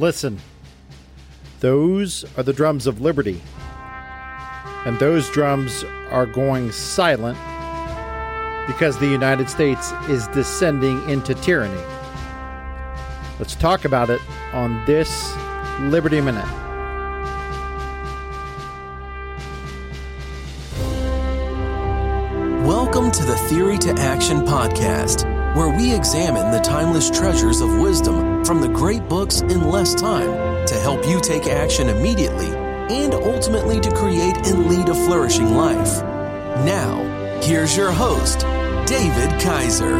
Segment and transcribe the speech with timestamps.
[0.00, 0.38] Listen,
[1.58, 3.40] those are the drums of liberty.
[4.86, 7.36] And those drums are going silent
[8.68, 11.82] because the United States is descending into tyranny.
[13.40, 14.20] Let's talk about it
[14.52, 15.34] on this
[15.80, 16.46] Liberty Minute.
[22.64, 25.24] Welcome to the Theory to Action podcast,
[25.58, 30.64] where we examine the timeless treasures of wisdom from the great books in less time
[30.64, 32.46] to help you take action immediately
[32.94, 36.00] and ultimately to create and lead a flourishing life.
[36.64, 37.02] Now,
[37.42, 38.42] here's your host,
[38.86, 39.98] David Kaiser.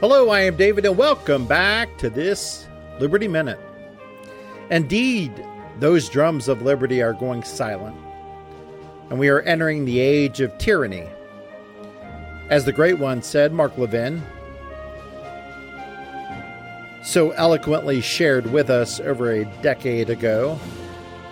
[0.00, 2.66] Hello, I am David, and welcome back to this
[3.00, 3.58] Liberty Minute.
[4.70, 5.42] Indeed,
[5.78, 7.96] those drums of liberty are going silent,
[9.08, 11.08] and we are entering the age of tyranny.
[12.48, 14.22] As the great one said, Mark Levin,
[17.02, 20.54] so eloquently shared with us over a decade ago,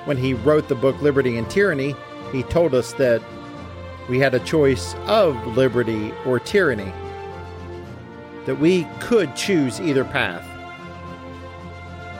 [0.06, 1.94] when he wrote the book Liberty and Tyranny,
[2.32, 3.22] he told us that
[4.08, 6.92] we had a choice of liberty or tyranny,
[8.44, 10.44] that we could choose either path.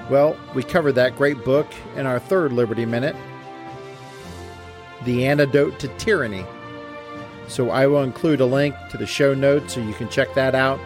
[0.09, 3.17] Well, we covered that great book in our third Liberty Minute,
[5.05, 6.47] The Antidote to Tyranny.
[7.49, 10.55] So I will include a link to the show notes so you can check that
[10.55, 10.81] out.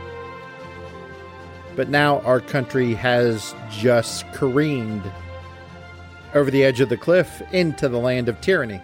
[1.76, 5.10] But now our country has just careened
[6.34, 8.80] over the edge of the cliff into the land of tyranny.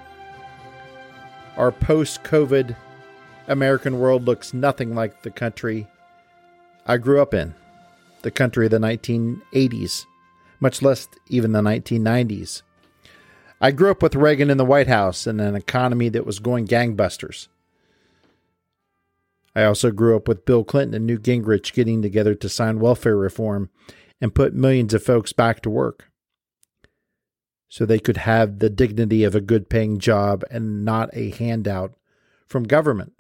[1.56, 2.77] Our post COVID
[3.48, 5.86] American world looks nothing like the country
[6.86, 7.55] I grew up in,
[8.22, 10.06] the country of the 1980s,
[10.61, 12.62] much less even the 1990s.
[13.61, 16.67] I grew up with Reagan in the White House and an economy that was going
[16.67, 17.48] gangbusters.
[19.55, 23.16] I also grew up with Bill Clinton and Newt Gingrich getting together to sign welfare
[23.16, 23.70] reform
[24.20, 26.11] and put millions of folks back to work
[27.69, 31.95] so they could have the dignity of a good paying job and not a handout
[32.46, 33.12] from government.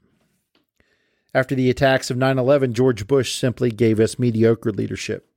[1.34, 5.28] After the attacks of 9 11, George Bush simply gave us mediocre leadership,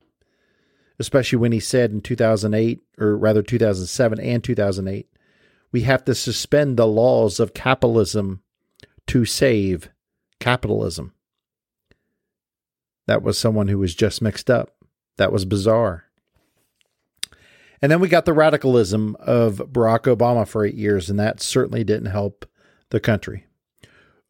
[1.00, 5.08] especially when he said in 2008, or rather 2007 and 2008,
[5.72, 8.42] we have to suspend the laws of capitalism
[9.08, 9.90] to save
[10.40, 11.12] capitalism.
[13.06, 14.74] That was someone who was just mixed up.
[15.16, 16.04] That was bizarre.
[17.80, 21.84] And then we got the radicalism of Barack Obama for eight years, and that certainly
[21.84, 22.44] didn't help
[22.90, 23.46] the country.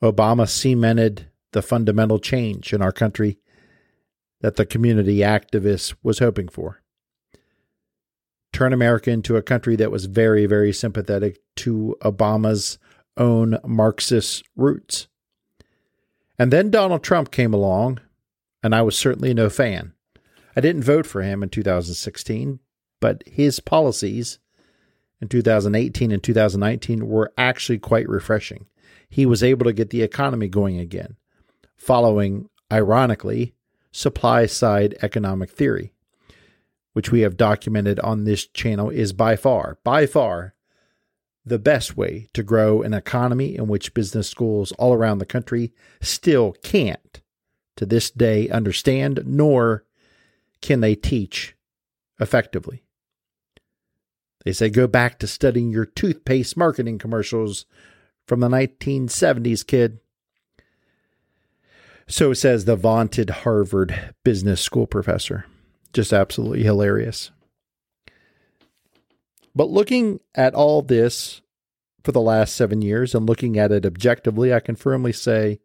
[0.03, 3.39] Obama cemented the fundamental change in our country
[4.41, 6.83] that the community activist was hoping for.
[8.53, 12.79] Turn America into a country that was very, very sympathetic to Obama's
[13.17, 15.08] own Marxist roots.
[16.39, 18.01] And then Donald Trump came along,
[18.63, 19.93] and I was certainly no fan.
[20.55, 22.61] I didn't vote for him in 2016,
[23.01, 24.39] but his policies
[25.21, 28.67] in 2018 and 2019 were actually quite refreshing.
[29.09, 31.17] He was able to get the economy going again,
[31.77, 33.55] following, ironically,
[33.91, 35.93] supply side economic theory,
[36.93, 40.55] which we have documented on this channel is by far, by far,
[41.49, 45.73] the best way to grow an economy in which business schools all around the country
[46.01, 47.21] still can't,
[47.77, 49.85] to this day, understand, nor
[50.61, 51.55] can they teach
[52.21, 52.83] effectively.
[54.45, 57.67] They say go back to studying your toothpaste marketing commercials
[58.27, 60.01] from the 1970s, kid.
[62.07, 65.45] So says the vaunted Harvard Business School professor.
[65.93, 67.31] Just absolutely hilarious.
[69.55, 71.41] But looking at all this
[72.05, 75.61] for the last seven years and looking at it objectively, I can firmly say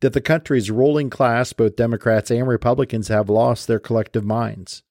[0.00, 4.82] that the country's ruling class, both Democrats and Republicans, have lost their collective minds.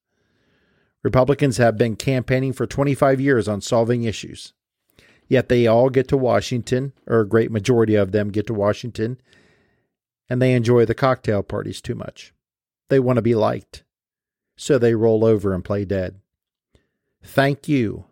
[1.04, 4.54] Republicans have been campaigning for 25 years on solving issues.
[5.30, 9.20] Yet they all get to Washington, or a great majority of them get to Washington,
[10.30, 12.34] and they enjoy the cocktail parties too much.
[12.90, 13.84] They want to be liked.
[14.56, 16.20] So they roll over and play dead.
[17.24, 18.07] Thank you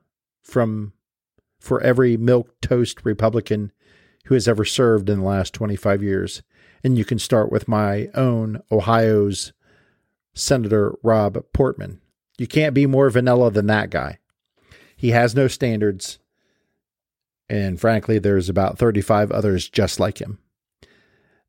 [0.46, 0.94] from
[1.60, 3.72] for every milk toast Republican
[4.26, 6.44] who has ever served in the last 25 years.
[6.84, 9.52] And you can start with my own Ohio's
[10.34, 12.02] Senator Rob Portman.
[12.38, 14.20] You can't be more vanilla than that guy.
[14.96, 16.20] He has no standards.
[17.50, 20.40] And frankly, there's about 35 others just like him.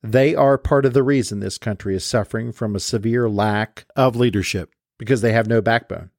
[0.03, 4.15] They are part of the reason this country is suffering from a severe lack of
[4.15, 6.11] leadership because they have no backbone.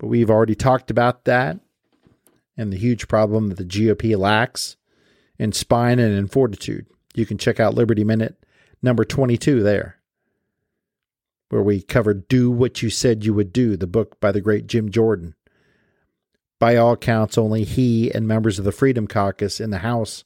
[0.00, 1.60] But we've already talked about that
[2.56, 4.76] and the huge problem that the GOP lacks
[5.38, 6.86] in spine and in fortitude.
[7.14, 8.42] You can check out Liberty Minute
[8.82, 10.00] number 22 there.
[11.50, 14.66] where we covered Do What You Said You Would Do, the book by the great
[14.66, 15.34] Jim Jordan.
[16.58, 20.24] By all accounts, only he and members of the Freedom Caucus in the House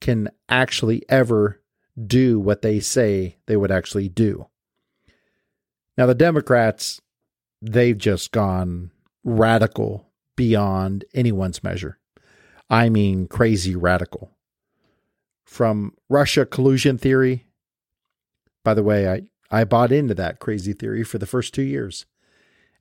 [0.00, 1.60] can actually ever
[2.06, 4.46] do what they say they would actually do.
[5.96, 7.00] Now, the Democrats,
[7.62, 8.90] they've just gone
[9.26, 10.06] radical
[10.36, 11.98] beyond anyone's measure.
[12.70, 14.30] I mean, crazy radical.
[15.44, 17.44] From Russia collusion theory,
[18.64, 22.06] by the way, I, I bought into that crazy theory for the first two years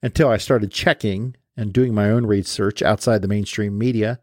[0.01, 4.19] until I started checking and doing my own research outside the mainstream media.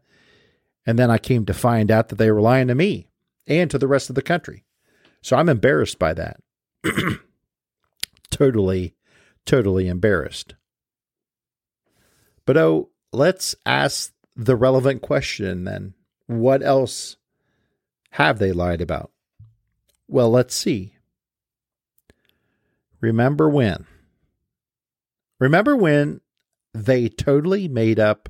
[0.85, 3.07] And then I came to find out that they were lying to me
[3.47, 4.65] and to the rest of the country.
[5.21, 6.37] So I'm embarrassed by that.
[8.29, 8.95] totally,
[9.45, 10.55] totally embarrassed.
[12.45, 15.93] But oh, let's ask the relevant question then.
[16.27, 17.17] What else
[18.11, 19.11] have they lied about?
[20.07, 20.95] Well, let's see.
[23.01, 23.85] Remember when?
[25.39, 26.21] Remember when
[26.73, 28.29] they totally made up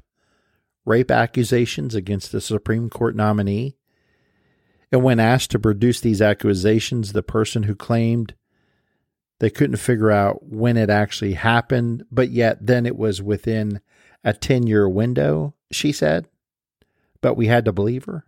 [0.86, 3.78] rape accusations against the Supreme Court nominee
[4.94, 8.36] and when asked to produce these accusations, the person who claimed
[9.40, 13.82] they couldn't figure out when it actually happened, but yet then it was within
[14.24, 16.28] a 10 year window, she said.
[17.22, 18.26] But we had to believe her.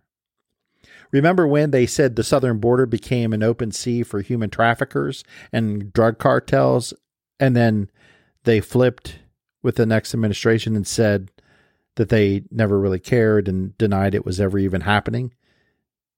[1.12, 5.22] Remember when they said the southern border became an open sea for human traffickers
[5.52, 6.92] and drug cartels?
[7.38, 7.90] And then
[8.44, 9.20] they flipped
[9.62, 11.30] with the next administration and said
[11.96, 15.32] that they never really cared and denied it was ever even happening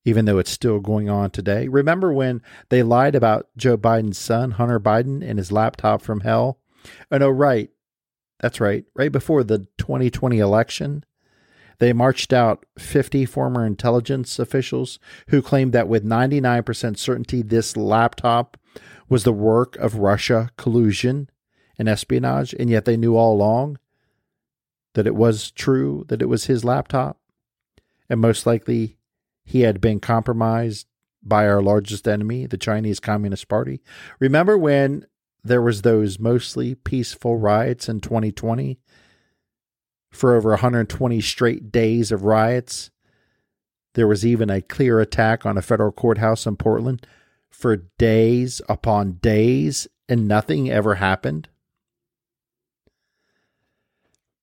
[0.09, 1.69] even though it's still going on today.
[1.69, 2.41] Remember when
[2.71, 6.59] they lied about Joe Biden's son, Hunter Biden, and his laptop from hell?
[7.11, 7.71] Oh, no, right.
[8.41, 8.85] That's right.
[8.95, 11.05] Right before the 2020 election,
[11.79, 14.99] they marched out 50 former intelligence officials
[15.29, 18.57] who claimed that with 99% certainty this laptop
[19.09, 21.31] was the work of Russia collusion
[21.79, 23.79] and espionage, and yet they knew all along
[24.95, 27.19] that it was true, that it was his laptop.
[28.11, 28.99] And most likely
[29.45, 30.87] he had been compromised
[31.23, 33.81] by our largest enemy, the Chinese Communist Party.
[34.19, 35.07] Remember when
[35.49, 38.79] there was those mostly peaceful riots in 2020
[40.11, 42.91] for over 120 straight days of riots?
[43.95, 47.07] There was even a clear attack on a federal courthouse in Portland
[47.51, 51.49] for days upon days, and nothing ever happened.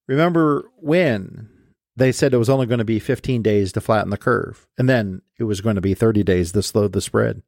[0.08, 1.50] Remember when
[1.96, 4.90] they said it was only going to be 15 days to flatten the curve, and
[4.90, 7.42] then it was going to be 30 days to slow the spread.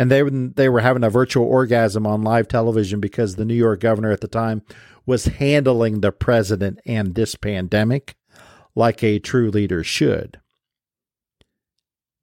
[0.00, 3.80] And they they were having a virtual orgasm on live television because the New York
[3.80, 4.62] governor at the time
[5.04, 8.14] was handling the president and this pandemic
[8.74, 10.40] like a true leader should.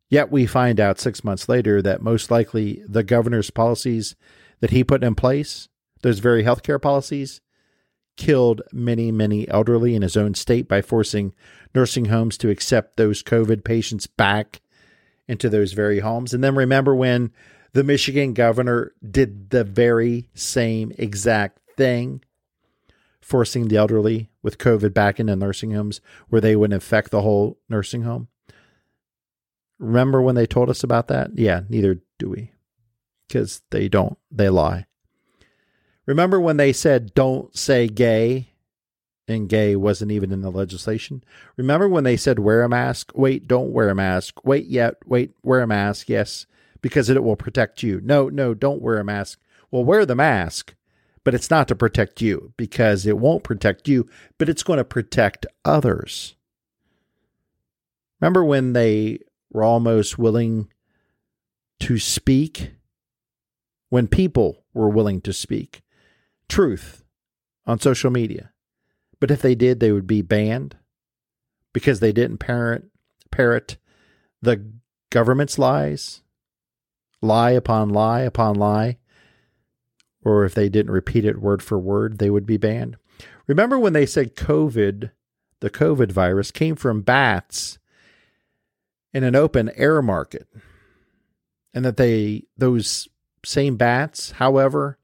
[0.10, 4.16] Yet we find out six months later that most likely the governor's policies
[4.60, 5.70] that he put in place,
[6.02, 7.42] those very healthcare policies,
[8.16, 11.32] killed many, many elderly in his own state by forcing
[11.76, 14.62] nursing homes to accept those COVID patients back
[15.28, 16.34] into those very homes.
[16.34, 17.32] And then remember when
[17.78, 22.24] the Michigan governor did the very same exact thing,
[23.22, 27.60] forcing the elderly with COVID back into nursing homes where they would infect the whole
[27.70, 28.30] nursing home?
[29.78, 31.38] Remember when they told us about that?
[31.38, 32.52] Yeah, neither do we.
[33.28, 34.88] Because they don't, they lie.
[36.08, 38.54] Remember when they said don't say gay
[39.28, 41.24] and gay wasn't even in the legislation?
[41.58, 43.12] Remember when they said wear a mask?
[43.14, 44.44] Wait, don't wear a mask.
[44.44, 46.10] Wait, yet, wait, wear a mask.
[46.10, 46.48] Yes,
[46.88, 48.00] because it will protect you.
[48.02, 49.42] No, no, don't wear a mask.
[49.70, 50.74] Well, wear the mask,
[51.26, 54.86] but it's not to protect you because it won't protect you, but it's going to
[54.86, 56.36] protect others.
[58.22, 59.20] Remember when they
[59.52, 60.70] were almost willing
[61.82, 62.72] to speak?
[63.90, 65.82] When people were willing to speak
[66.48, 67.04] truth
[67.66, 68.52] on social media.
[69.20, 70.78] But if they did, they would be banned
[71.74, 72.86] because they didn't parrot,
[73.30, 73.76] parrot
[74.42, 74.72] the
[75.10, 76.22] government's lies,
[77.22, 78.98] lie upon lie upon lie.
[80.24, 82.98] Or if they didn't repeat it word for word, they would be banned.
[83.48, 85.12] Remember when they said COVID,
[85.62, 87.80] the COVID virus, came from bats
[89.14, 90.48] in an open air market,
[91.74, 93.08] and that they, those
[93.46, 94.98] same bats, however,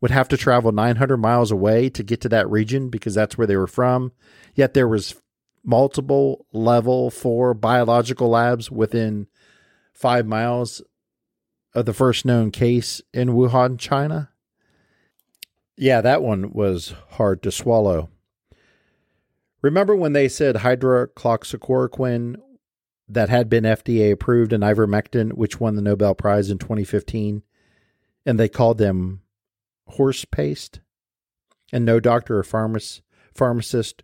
[0.00, 3.46] would have to travel 900 miles away to get to that region because that's where
[3.46, 4.12] they were from.
[4.54, 5.14] Yet there was
[5.62, 9.28] multiple level 4 biological labs within
[9.94, 10.82] 5 miles
[11.74, 14.30] of the first known case in Wuhan, China.
[15.76, 18.08] Yeah, that one was hard to swallow.
[19.60, 22.36] Remember when they said hydroxychloroquine
[23.08, 27.42] that had been FDA approved and ivermectin, which won the Nobel Prize in 2015,
[28.24, 29.22] and they called them
[29.88, 30.80] horse paste,
[31.72, 33.02] and no doctor or pharmacist,
[33.34, 34.02] pharmacist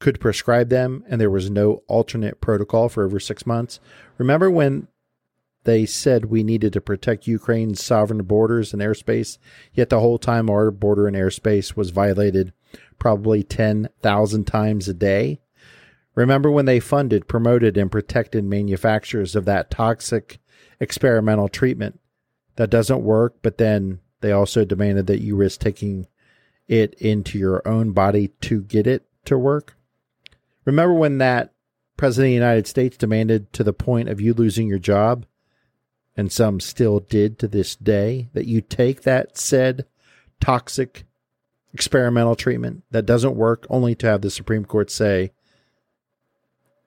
[0.00, 3.80] could prescribe them, and there was no alternate protocol for over six months.
[4.16, 4.88] Remember when
[5.64, 9.38] they said we needed to protect Ukraine's sovereign borders and airspace,
[9.72, 12.52] yet the whole time our border and airspace was violated
[12.98, 15.40] probably 10,000 times a day?
[16.14, 20.38] Remember when they funded, promoted, and protected manufacturers of that toxic
[20.80, 22.00] experimental treatment
[22.56, 26.08] that doesn't work, but then they also demanded that you risk taking
[26.66, 29.76] it into your own body to get it to work?
[30.64, 31.52] Remember when that
[31.96, 35.26] President of the United States demanded to the point of you losing your job,
[36.18, 39.86] and some still did to this day, that you take that said
[40.40, 41.04] toxic
[41.72, 45.30] experimental treatment that doesn't work, only to have the Supreme Court say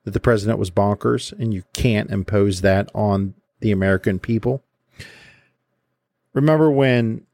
[0.03, 4.65] that the president was bonkers and you can't impose that on the American people?
[6.33, 7.25] Remember when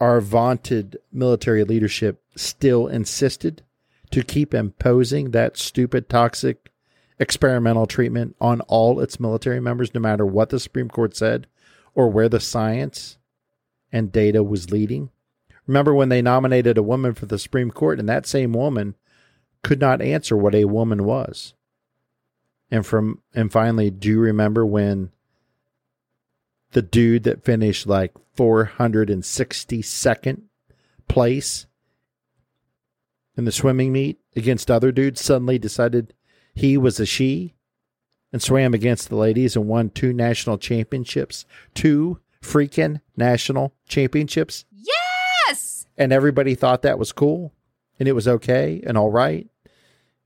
[0.00, 3.62] our vaunted military leadership still insisted
[4.10, 6.69] to keep imposing that stupid, toxic,
[7.20, 11.46] experimental treatment on all its military members, no matter what the Supreme Court said
[11.94, 13.18] or where the science
[13.92, 15.10] and data was leading?
[15.66, 18.96] Remember when they nominated a woman for the Supreme Court and that same woman
[19.62, 21.54] could not answer what a woman was?
[22.70, 25.10] And from and finally, do you remember when
[26.72, 30.42] the dude that finished like 462nd
[31.08, 31.66] place
[33.36, 36.14] in the swimming meet against other dudes suddenly decided
[36.54, 37.54] he was a she
[38.32, 41.44] and swam against the ladies and won two national championships.
[41.74, 44.64] Two freaking national championships.
[44.72, 45.86] Yes!
[45.96, 47.52] And everybody thought that was cool
[47.98, 49.46] and it was okay and all right.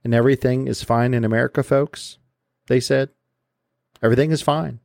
[0.02, 2.18] And everything is fine in America, folks.
[2.66, 3.10] They said.
[4.02, 4.80] Everything is fine.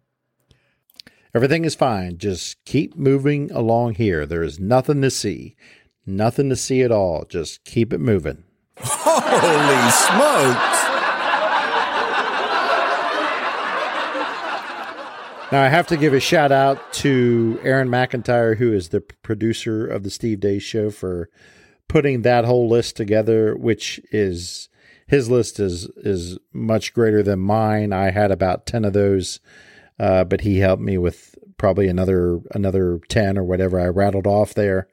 [1.33, 2.17] Everything is fine.
[2.17, 4.25] Just keep moving along here.
[4.25, 5.55] There is nothing to see.
[6.05, 7.25] Nothing to see at all.
[7.27, 8.45] Just keep it moving.
[8.77, 10.68] Holy smokes!
[15.51, 19.87] Now, I have to give a shout out to Aaron McIntyre, who is the producer
[19.87, 21.29] of the Steve Deace Show, for
[21.87, 24.69] putting that whole list together, which is
[25.07, 27.91] his list is is much greater than mine.
[27.93, 29.39] I had about ten of those
[29.99, 34.53] uh, but he helped me with probably another another 10 or whatever I rattled off
[34.53, 34.87] there.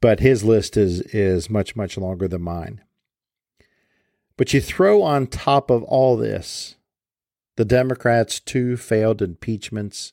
[0.00, 2.82] But his list is is much much longer than mine.
[4.36, 6.76] But you throw on top of all this
[7.58, 10.12] the Democrats' two failed impeachments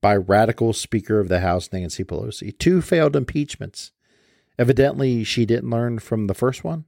[0.00, 2.58] by radical Speaker of the House Nancy Pelosi.
[2.58, 3.92] Two failed impeachments.
[4.58, 6.84] Evidently, she didn't learn from the first one.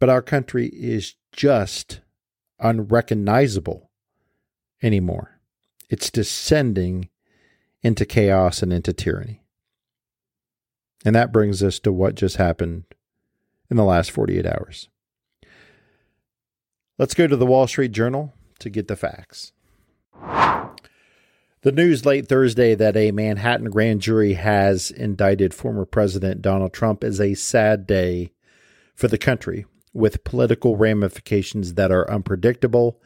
[0.00, 2.00] But our country is just
[2.58, 3.92] unrecognizable
[4.82, 5.38] anymore.
[5.88, 7.10] It's descending
[7.80, 9.44] into chaos and into tyranny.
[11.04, 12.86] And that brings us to what just happened
[13.70, 14.88] in the last 48 hours.
[17.00, 19.52] Let's go to the Wall Street Journal to get the facts.
[20.12, 27.02] The news late Thursday that a Manhattan grand jury has indicted former President Donald Trump
[27.02, 28.32] is a sad day
[28.94, 29.64] for the country,
[29.94, 33.00] with political ramifications that are unpredictable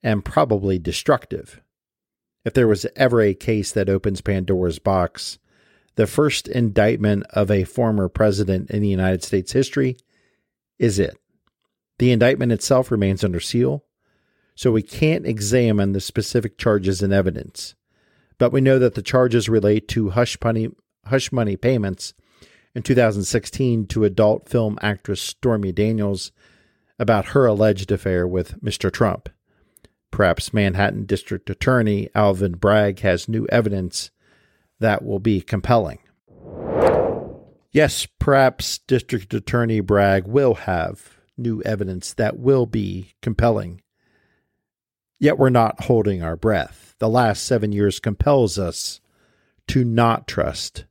[0.00, 1.60] and probably destructive.
[2.44, 5.40] If there was ever a case that opens Pandora's box,
[5.96, 9.96] the first indictment of a former president in the United States history
[10.78, 11.18] is it.
[11.98, 13.84] The indictment itself remains under seal,
[14.54, 17.74] so we can't examine the specific charges and evidence.
[18.38, 20.68] But we know that the charges relate to hush money,
[21.06, 22.14] hush money payments
[22.74, 26.32] in 2016 to adult film actress Stormy Daniels
[26.98, 28.92] about her alleged affair with Mr.
[28.92, 29.28] Trump.
[30.10, 34.10] Perhaps Manhattan District Attorney Alvin Bragg has new evidence
[34.78, 35.98] that will be compelling.
[37.72, 43.82] Yes, perhaps District Attorney Bragg will have new evidence that will be compelling.
[45.18, 46.94] Yet we're not holding our breath.
[46.98, 49.00] The last seven years compels us
[49.68, 50.84] to not trust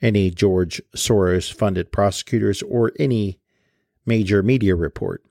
[0.00, 3.38] any George Soros funded prosecutors or any
[4.04, 5.22] major media report.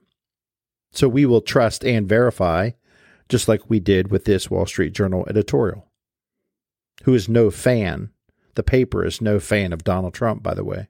[0.92, 2.70] So we will trust and verify
[3.28, 5.86] just like we did with this Wall Street Journal editorial,
[7.04, 8.10] who is no fan.
[8.54, 10.88] The paper is no fan of Donald Trump, by the way.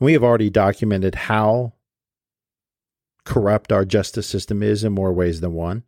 [0.00, 1.74] We have already documented how
[3.28, 5.84] corrupt our justice system is in more ways than one.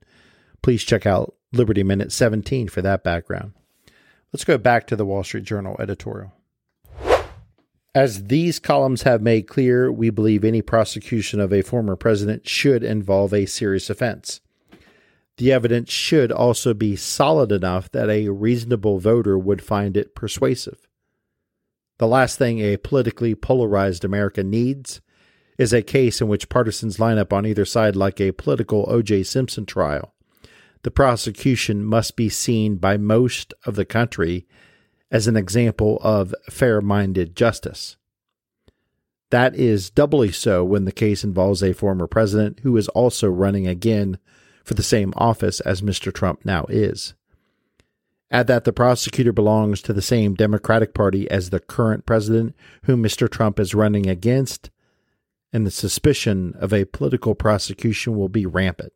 [0.63, 3.55] Please check out Liberty Minute 17 for that background.
[4.31, 6.35] Let's go back to the Wall Street Journal editorial.
[7.95, 12.85] As these columns have made clear, we believe any prosecution of a former president should
[12.85, 14.41] involve a serious offense.
[15.39, 20.87] The evidence should also be solid enough that a reasonable voter would find it persuasive.
[21.99, 25.01] The last thing a politically polarized America needs
[25.61, 29.25] is a case in which partisans line up on either side like a political O.J.
[29.25, 30.15] Simpson trial.
[30.85, 34.47] The prosecution must be seen by most of the country
[35.11, 37.99] as an example of fair minded justice.
[39.29, 43.67] That is doubly so when the case involves a former president who is also running
[43.67, 44.19] again
[44.65, 46.11] for the same office as Mr.
[46.11, 47.13] Trump now is.
[48.31, 53.03] Add that the prosecutor belongs to the same Democratic Party as the current president whom
[53.03, 53.29] Mr.
[53.29, 54.71] Trump is running against,
[55.53, 58.93] and the suspicion of a political prosecution will be rampant.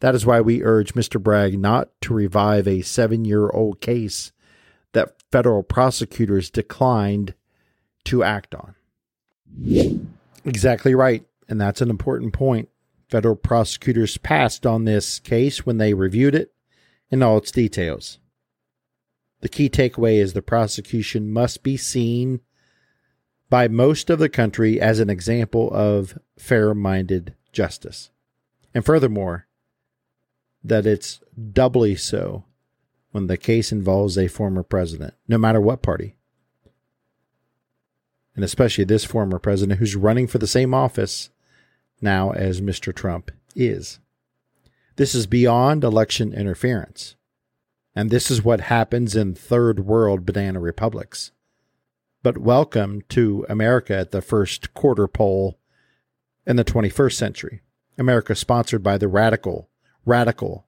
[0.00, 1.20] That is why we urge Mr.
[1.20, 4.32] Bragg not to revive a seven year old case
[4.92, 7.34] that federal prosecutors declined
[8.04, 8.74] to act on.
[10.44, 11.24] Exactly right.
[11.48, 12.68] And that's an important point.
[13.10, 16.52] Federal prosecutors passed on this case when they reviewed it
[17.10, 18.18] in all its details.
[19.40, 22.40] The key takeaway is the prosecution must be seen
[23.50, 28.10] by most of the country as an example of fair minded justice.
[28.74, 29.46] And furthermore,
[30.62, 31.20] that it's
[31.52, 32.44] doubly so
[33.10, 36.14] when the case involves a former president, no matter what party.
[38.34, 41.30] And especially this former president who's running for the same office
[42.00, 42.94] now as Mr.
[42.94, 43.98] Trump is.
[44.96, 47.16] This is beyond election interference.
[47.94, 51.32] And this is what happens in third world banana republics.
[52.22, 55.58] But welcome to America at the first quarter poll
[56.46, 57.62] in the 21st century.
[57.96, 59.68] America sponsored by the radical,
[60.04, 60.66] radical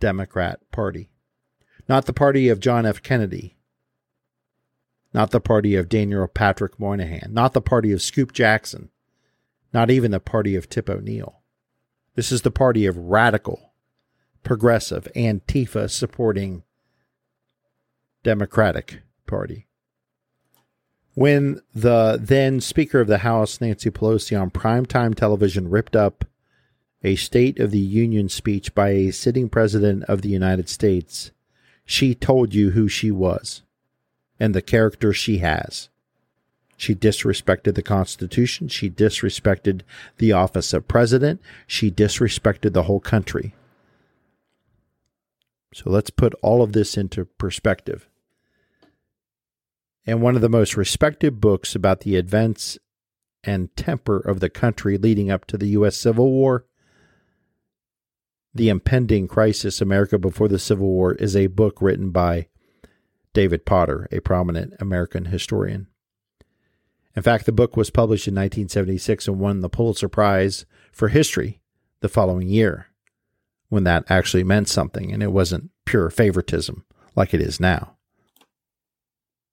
[0.00, 1.10] Democrat Party.
[1.88, 3.02] Not the party of John F.
[3.02, 3.56] Kennedy.
[5.12, 7.32] Not the party of Daniel Patrick Moynihan.
[7.32, 8.90] Not the party of Scoop Jackson
[9.72, 11.40] not even the party of Tip O'Neill.
[12.14, 13.72] This is the party of radical,
[14.42, 16.62] progressive, Antifa supporting
[18.22, 19.66] Democratic Party.
[21.14, 26.24] When the then Speaker of the House, Nancy Pelosi, on primetime television ripped up
[27.02, 31.30] a State of the Union speech by a sitting President of the United States,
[31.84, 33.62] she told you who she was
[34.40, 35.90] and the character she has.
[36.76, 38.68] She disrespected the Constitution.
[38.68, 39.82] She disrespected
[40.18, 41.40] the office of president.
[41.66, 43.54] She disrespected the whole country.
[45.74, 48.08] So let's put all of this into perspective.
[50.06, 52.78] And one of the most respected books about the events
[53.44, 55.96] and temper of the country leading up to the U.S.
[55.96, 56.66] Civil War,
[58.54, 62.48] The Impending Crisis America Before the Civil War, is a book written by
[63.32, 65.86] David Potter, a prominent American historian.
[67.14, 71.60] In fact, the book was published in 1976 and won the Pulitzer Prize for History
[72.00, 72.88] the following year,
[73.68, 76.84] when that actually meant something and it wasn't pure favoritism
[77.14, 77.96] like it is now.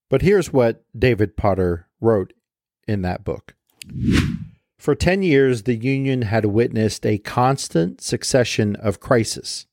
[0.10, 2.34] But here's what David Potter wrote
[2.88, 3.56] in that book.
[4.78, 9.68] For 10 years, the Union had witnessed a constant succession of crises.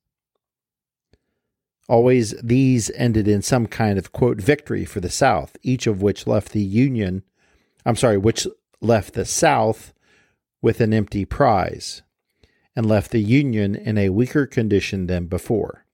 [1.88, 6.26] Always these ended in some kind of, quote, victory for the South, each of which
[6.26, 7.22] left the Union
[7.86, 8.48] I'm sorry, which
[8.80, 9.94] left the South
[10.60, 12.02] with an empty prize
[12.74, 15.85] and left the Union in a weaker condition than before.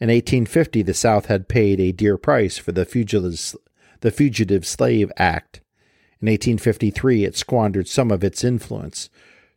[0.00, 3.56] In 1850, the South had paid a dear price for the Fugitive,
[4.00, 5.60] the Fugitive Slave Act.
[6.20, 9.08] In 1853, it squandered some of its influence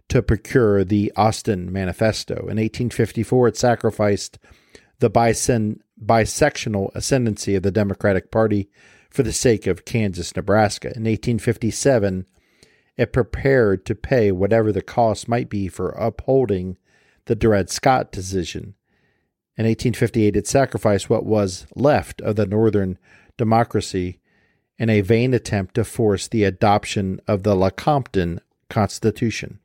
[0.10, 2.36] to procure the Ostend Manifesto.
[2.36, 4.38] In 1854, it sacrificed
[5.00, 8.70] the bisen, bisectional ascendancy of the Democratic Party
[9.10, 10.88] for the sake of Kansas, Nebraska.
[10.88, 12.26] In 1857,
[12.96, 16.78] it prepared to pay whatever the cost might be for upholding
[17.26, 18.76] the Dred Scott decision.
[19.58, 22.98] In 1858, it sacrificed what was left of the Northern
[23.38, 24.20] democracy
[24.78, 28.40] in a vain attempt to force the adoption of the Lecompton
[28.70, 29.60] Constitution.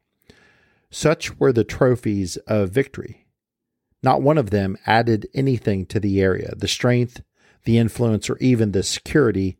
[0.91, 3.27] Such were the trophies of victory.
[4.03, 6.55] Not one of them added anything to the area.
[6.57, 7.23] The strength
[7.65, 9.57] the influence, or even the security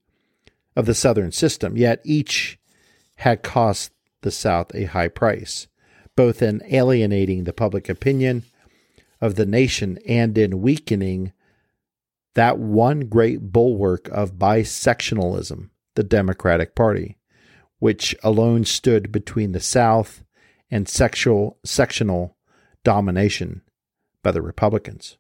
[0.75, 2.59] of the Southern system, yet each
[3.17, 3.93] had cost
[4.23, 5.69] the South a high price,
[6.17, 8.45] both in alienating the public opinion
[9.23, 11.33] of the nation and in weakening
[12.35, 17.17] that one great bulwark of bisectionalism, the Democratic Party,
[17.79, 20.23] which alone stood between the South
[20.71, 22.37] and sexual sectional
[22.85, 23.63] domination
[24.23, 25.17] by the Republicans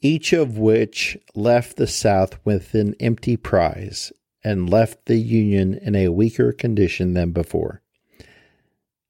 [0.00, 4.12] each of which left the South with an empty prize
[4.44, 7.82] and left the Union in a weaker condition than before.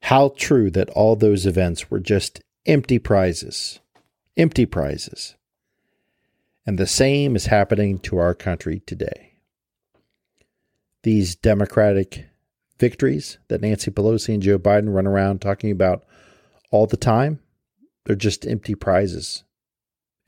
[0.03, 3.81] How true that all those events were just empty prizes.
[4.37, 5.37] Empty prizes.
[6.67, 9.33] And the same is happening to our country today.
[11.03, 12.27] These Democratic
[12.79, 16.05] victories that Nancy Pelosi and Joe Biden run around talking about
[16.71, 17.41] all the time,
[18.05, 19.45] they're just empty prizes.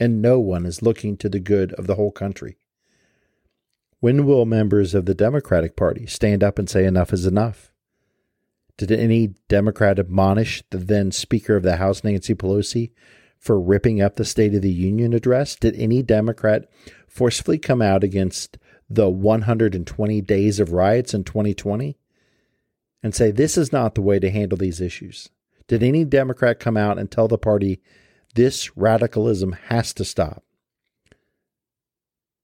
[0.00, 2.56] And no one is looking to the good of the whole country.
[3.98, 7.70] When will members of the Democratic Party stand up and say enough is enough?
[8.80, 12.92] Did any Democrat admonish the then Speaker of the House, Nancy Pelosi,
[13.38, 15.54] for ripping up the State of the Union address?
[15.54, 16.66] Did any Democrat
[17.06, 18.56] forcefully come out against
[18.88, 21.98] the 120 days of riots in 2020
[23.02, 25.28] and say this is not the way to handle these issues?
[25.68, 27.82] Did any Democrat come out and tell the party
[28.34, 30.42] this radicalism has to stop?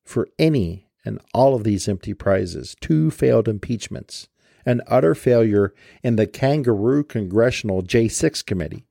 [0.05, 4.29] For any and all of these empty prizes, two failed impeachments,
[4.67, 8.85] an utter failure in the kangaroo congressional J6 committee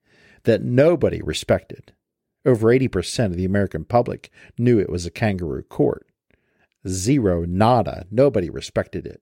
[0.43, 1.93] that nobody respected.
[2.45, 6.07] Over 80% of the American public knew it was a kangaroo court.
[6.88, 9.21] Zero, nada, nobody respected it.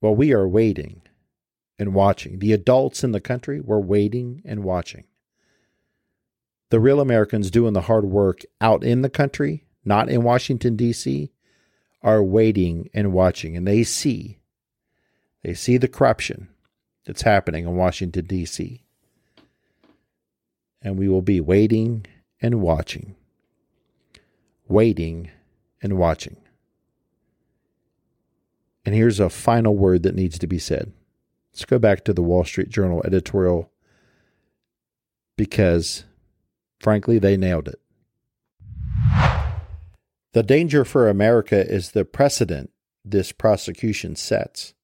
[0.00, 1.02] Well, we are waiting
[1.78, 2.38] and watching.
[2.38, 5.04] The adults in the country were waiting and watching.
[6.70, 11.32] The real Americans doing the hard work out in the country not in Washington, D.C.,
[12.02, 14.38] are waiting and watching, and they see.
[15.42, 16.48] They see the corruption
[17.04, 18.84] that's happening in Washington, D.C.
[20.80, 22.06] And we will be waiting
[22.40, 23.16] and watching.
[24.68, 25.30] Waiting
[25.82, 26.36] and watching.
[28.84, 30.92] And here's a final word that needs to be said.
[31.52, 33.70] Let's go back to the Wall Street Journal editorial
[35.36, 36.04] because,
[36.80, 37.80] frankly, they nailed it.
[40.32, 42.70] The danger for America is the precedent
[43.04, 44.74] this prosecution sets.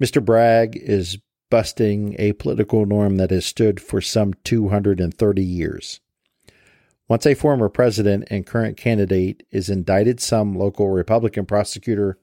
[0.00, 0.24] Mr.
[0.24, 1.18] Bragg is
[1.50, 6.00] busting a political norm that has stood for some 230 years.
[7.08, 12.18] Once a former president and current candidate is indicted, some local Republican prosecutor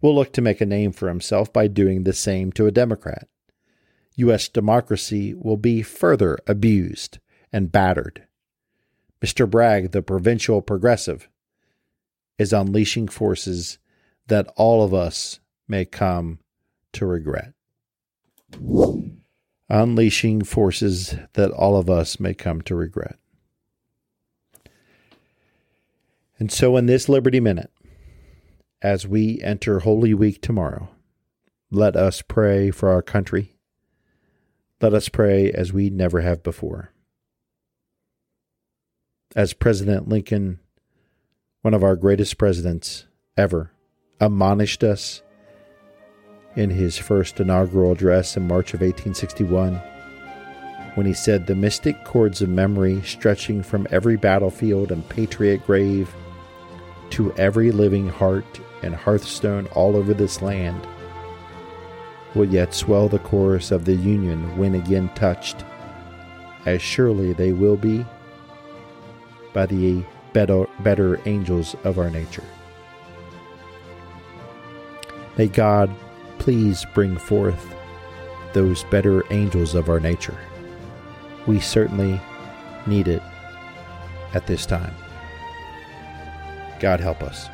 [0.00, 3.28] will look to make a name for himself by doing the same to a Democrat.
[4.16, 4.48] U.S.
[4.48, 7.18] democracy will be further abused
[7.52, 8.26] and battered.
[9.24, 9.48] Mr.
[9.48, 11.28] Bragg, the provincial progressive,
[12.36, 13.78] is unleashing forces
[14.26, 16.40] that all of us may come
[16.92, 17.52] to regret.
[19.68, 23.16] Unleashing forces that all of us may come to regret.
[26.38, 27.70] And so, in this Liberty Minute,
[28.80, 30.88] as we enter Holy Week tomorrow,
[31.70, 33.56] let us pray for our country.
[34.80, 36.92] Let us pray as we never have before.
[39.34, 40.58] As President Lincoln
[41.62, 43.70] one of our greatest presidents ever,
[44.20, 45.22] admonished us
[46.56, 49.80] in his first inaugural address in March of 1861
[50.94, 56.14] when he said, The mystic chords of memory stretching from every battlefield and patriot grave
[57.10, 60.86] to every living heart and hearthstone all over this land
[62.34, 65.64] will yet swell the chorus of the Union when again touched,
[66.64, 68.04] as surely they will be
[69.52, 72.44] by the better, better angels of our nature.
[75.36, 75.94] May God
[76.42, 77.72] please bring forth
[78.52, 80.36] those better angels of our nature.
[81.46, 82.20] We certainly
[82.84, 83.22] need it
[84.34, 84.92] at this time.
[86.80, 87.48] God help us.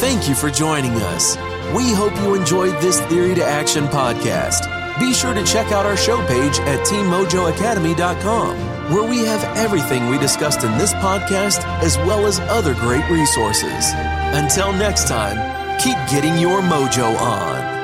[0.00, 1.36] Thank you for joining us.
[1.72, 4.73] We hope you enjoyed this Theory to Action podcast.
[4.98, 8.56] Be sure to check out our show page at teammojoacademy.com,
[8.92, 13.92] where we have everything we discussed in this podcast as well as other great resources.
[14.34, 15.36] Until next time,
[15.80, 17.83] keep getting your mojo on.